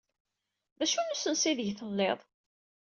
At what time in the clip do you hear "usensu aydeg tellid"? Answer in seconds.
1.13-2.19